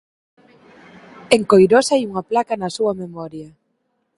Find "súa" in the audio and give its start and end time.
2.77-2.93